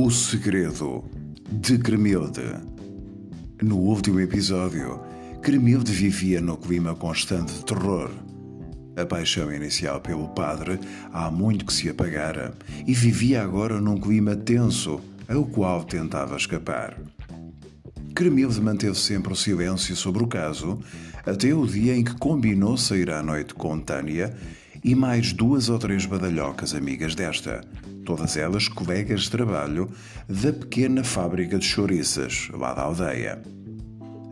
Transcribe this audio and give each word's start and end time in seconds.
O 0.00 0.12
Segredo 0.12 1.04
de 1.50 1.76
Cremilde. 1.76 2.54
No 3.60 3.78
último 3.78 4.20
episódio, 4.20 5.00
Cremilde 5.42 5.90
vivia 5.90 6.40
no 6.40 6.56
clima 6.56 6.94
constante 6.94 7.52
de 7.52 7.64
terror. 7.64 8.08
A 8.96 9.04
paixão 9.04 9.52
inicial 9.52 10.00
pelo 10.00 10.28
padre 10.28 10.78
há 11.12 11.28
muito 11.32 11.66
que 11.66 11.72
se 11.72 11.90
apagara 11.90 12.54
e 12.86 12.94
vivia 12.94 13.42
agora 13.42 13.80
num 13.80 13.98
clima 13.98 14.36
tenso, 14.36 15.00
ao 15.28 15.44
qual 15.44 15.82
tentava 15.82 16.36
escapar. 16.36 16.96
Cremilde 18.14 18.60
manteve 18.60 18.94
sempre 18.94 19.32
o 19.32 19.36
silêncio 19.36 19.96
sobre 19.96 20.22
o 20.22 20.28
caso, 20.28 20.78
até 21.26 21.52
o 21.52 21.66
dia 21.66 21.96
em 21.96 22.04
que 22.04 22.14
combinou 22.14 22.76
sair 22.76 23.10
à 23.10 23.20
noite 23.20 23.52
com 23.52 23.80
Tânia 23.80 24.32
e 24.84 24.94
mais 24.94 25.32
duas 25.32 25.68
ou 25.68 25.76
três 25.76 26.06
badalhocas 26.06 26.72
amigas 26.72 27.16
desta, 27.16 27.62
todas 28.08 28.38
elas 28.38 28.68
colegas 28.68 29.24
de 29.24 29.30
trabalho 29.30 29.86
da 30.26 30.50
pequena 30.50 31.04
fábrica 31.04 31.58
de 31.58 31.66
chouriças, 31.66 32.48
lá 32.54 32.72
da 32.72 32.80
aldeia. 32.80 33.42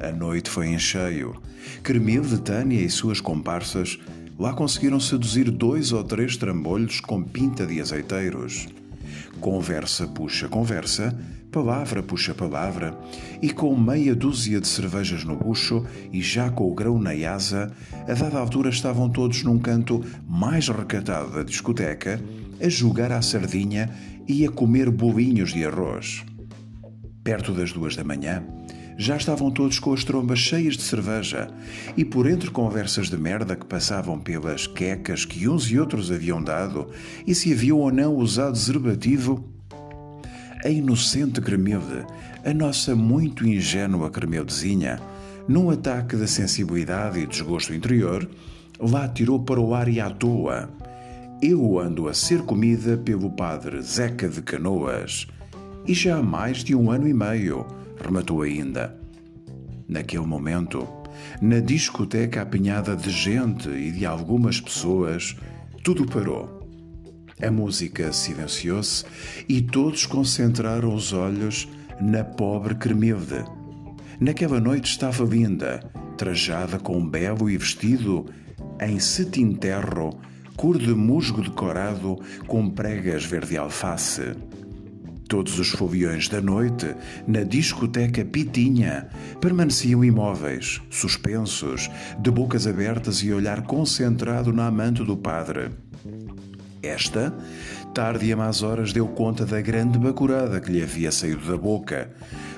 A 0.00 0.10
noite 0.10 0.48
foi 0.48 0.68
em 0.68 0.78
cheio. 0.78 1.36
Cremilde, 1.82 2.40
Tânia 2.40 2.80
e 2.80 2.88
suas 2.88 3.20
comparsas 3.20 3.98
lá 4.38 4.54
conseguiram 4.54 4.98
seduzir 4.98 5.50
dois 5.50 5.92
ou 5.92 6.02
três 6.02 6.38
trambolhos 6.38 7.00
com 7.00 7.22
pinta 7.22 7.66
de 7.66 7.78
azeiteiros. 7.78 8.66
Conversa 9.42 10.06
puxa 10.06 10.48
conversa, 10.48 11.14
palavra 11.52 12.02
puxa 12.02 12.34
palavra, 12.34 12.98
e 13.42 13.50
com 13.50 13.76
meia 13.76 14.14
dúzia 14.14 14.58
de 14.58 14.68
cervejas 14.68 15.22
no 15.22 15.36
bucho 15.36 15.84
e 16.10 16.22
já 16.22 16.48
com 16.48 16.70
o 16.70 16.74
grão 16.74 16.98
na 16.98 17.10
asa, 17.30 17.70
a 18.08 18.14
dada 18.14 18.38
altura 18.38 18.70
estavam 18.70 19.10
todos 19.10 19.42
num 19.42 19.58
canto 19.58 20.02
mais 20.26 20.66
recatado 20.68 21.32
da 21.32 21.42
discoteca, 21.42 22.18
a 22.60 22.68
jogar 22.68 23.12
à 23.12 23.22
sardinha 23.22 23.90
e 24.26 24.44
a 24.44 24.50
comer 24.50 24.90
bolinhos 24.90 25.52
de 25.52 25.64
arroz. 25.64 26.24
Perto 27.22 27.52
das 27.52 27.72
duas 27.72 27.96
da 27.96 28.04
manhã, 28.04 28.44
já 28.98 29.16
estavam 29.16 29.50
todos 29.50 29.78
com 29.78 29.92
as 29.92 30.04
trombas 30.04 30.38
cheias 30.38 30.76
de 30.76 30.82
cerveja 30.82 31.48
e 31.96 32.04
por 32.04 32.28
entre 32.28 32.50
conversas 32.50 33.10
de 33.10 33.16
merda 33.16 33.54
que 33.54 33.66
passavam 33.66 34.18
pelas 34.18 34.66
quecas 34.66 35.24
que 35.24 35.46
uns 35.48 35.70
e 35.70 35.78
outros 35.78 36.10
haviam 36.10 36.42
dado 36.42 36.88
e 37.26 37.34
se 37.34 37.52
haviam 37.52 37.78
ou 37.78 37.92
não 37.92 38.14
usado 38.14 38.52
deservativo, 38.52 39.44
a 40.64 40.68
inocente 40.68 41.40
Cremilde, 41.40 42.06
a 42.44 42.54
nossa 42.54 42.96
muito 42.96 43.46
ingênua 43.46 44.10
Cremildezinha, 44.10 44.98
num 45.46 45.70
ataque 45.70 46.16
de 46.16 46.26
sensibilidade 46.26 47.20
e 47.20 47.26
desgosto 47.26 47.74
interior, 47.74 48.28
lá 48.80 49.06
tirou 49.08 49.40
para 49.40 49.60
o 49.60 49.74
ar 49.74 49.88
e 49.88 50.00
à 50.00 50.10
toa. 50.10 50.68
Eu 51.42 51.78
ando 51.78 52.08
a 52.08 52.14
ser 52.14 52.42
comida 52.42 52.96
pelo 52.96 53.30
padre 53.30 53.82
Zeca 53.82 54.26
de 54.26 54.40
Canoas 54.40 55.26
e 55.86 55.92
já 55.92 56.16
há 56.16 56.22
mais 56.22 56.64
de 56.64 56.74
um 56.74 56.90
ano 56.90 57.06
e 57.06 57.12
meio 57.12 57.66
rematou 58.02 58.40
ainda. 58.40 58.98
Naquele 59.86 60.24
momento, 60.24 60.88
na 61.40 61.60
discoteca 61.60 62.40
apinhada 62.40 62.96
de 62.96 63.10
gente 63.10 63.68
e 63.68 63.92
de 63.92 64.06
algumas 64.06 64.62
pessoas, 64.62 65.36
tudo 65.84 66.06
parou. 66.06 66.66
A 67.42 67.50
música 67.50 68.14
silenciou-se 68.14 69.04
e 69.46 69.60
todos 69.60 70.06
concentraram 70.06 70.94
os 70.94 71.12
olhos 71.12 71.68
na 72.00 72.24
pobre 72.24 72.74
Cremilde. 72.76 73.44
Naquela 74.18 74.58
noite 74.58 74.90
estava 74.90 75.22
linda, 75.22 75.80
trajada 76.16 76.78
com 76.78 76.96
um 76.96 77.06
belo 77.06 77.50
e 77.50 77.58
vestido 77.58 78.24
em 78.80 78.98
cetim 78.98 79.52
terro, 79.52 80.18
cor 80.56 80.78
de 80.78 80.94
musgo 80.94 81.42
decorado 81.42 82.18
com 82.46 82.70
pregas 82.70 83.24
verde 83.24 83.58
alface. 83.58 84.34
Todos 85.28 85.58
os 85.58 85.68
foviões 85.68 86.28
da 86.28 86.40
noite, 86.40 86.94
na 87.26 87.42
discoteca 87.42 88.24
Pitinha, 88.24 89.08
permaneciam 89.40 90.04
imóveis, 90.04 90.80
suspensos, 90.88 91.90
de 92.18 92.30
bocas 92.30 92.66
abertas 92.66 93.18
e 93.18 93.32
olhar 93.32 93.62
concentrado 93.62 94.52
na 94.52 94.68
amante 94.68 95.04
do 95.04 95.16
padre. 95.16 95.70
Esta, 96.82 97.34
tarde 97.92 98.26
e 98.26 98.32
a 98.32 98.36
más 98.36 98.62
horas, 98.62 98.92
deu 98.92 99.08
conta 99.08 99.44
da 99.44 99.60
grande 99.60 99.98
bacurada 99.98 100.60
que 100.60 100.70
lhe 100.70 100.82
havia 100.82 101.10
saído 101.10 101.50
da 101.50 101.56
boca. 101.56 102.10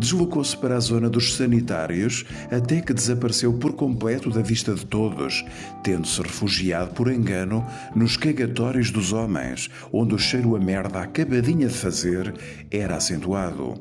Deslocou-se 0.00 0.56
para 0.56 0.78
a 0.78 0.80
zona 0.80 1.10
dos 1.10 1.34
sanitários 1.34 2.24
até 2.50 2.80
que 2.80 2.94
desapareceu 2.94 3.52
por 3.52 3.74
completo 3.74 4.30
da 4.30 4.40
vista 4.40 4.74
de 4.74 4.86
todos, 4.86 5.44
tendo-se 5.84 6.22
refugiado 6.22 6.94
por 6.94 7.12
engano 7.12 7.66
nos 7.94 8.16
cagatórios 8.16 8.90
dos 8.90 9.12
homens, 9.12 9.68
onde 9.92 10.14
o 10.14 10.18
cheiro 10.18 10.56
a 10.56 10.58
merda 10.58 11.02
acabadinha 11.02 11.68
de 11.68 11.74
fazer 11.74 12.34
era 12.70 12.96
acentuado. 12.96 13.74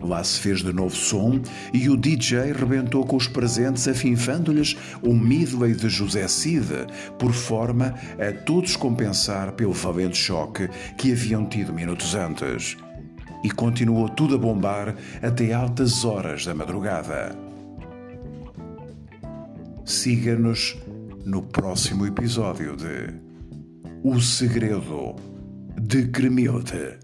Lá 0.00 0.24
se 0.24 0.40
fez 0.40 0.62
de 0.62 0.72
novo 0.72 0.96
som 0.96 1.38
e 1.74 1.90
o 1.90 1.96
DJ 1.96 2.52
rebentou 2.52 3.04
com 3.04 3.16
os 3.16 3.28
presentes 3.28 3.86
afinfando-lhes 3.86 4.78
um 5.02 5.14
midway 5.14 5.74
de 5.74 5.90
José 5.90 6.26
Cid, 6.26 6.86
por 7.18 7.34
forma 7.34 7.94
a 8.18 8.32
todos 8.32 8.76
compensar 8.76 9.52
pelo 9.52 9.74
valente 9.74 10.16
choque 10.16 10.70
que 10.96 11.12
haviam 11.12 11.44
tido 11.44 11.70
minutos 11.74 12.14
antes. 12.14 12.78
E 13.42 13.50
continuou 13.50 14.08
tudo 14.08 14.34
a 14.34 14.38
bombar 14.38 14.96
até 15.22 15.52
altas 15.52 16.04
horas 16.04 16.44
da 16.44 16.54
madrugada. 16.54 17.36
Siga-nos 19.84 20.76
no 21.24 21.42
próximo 21.42 22.06
episódio 22.06 22.76
de 22.76 23.14
O 24.02 24.20
Segredo 24.20 25.14
de 25.80 26.08
Cremilde. 26.08 26.98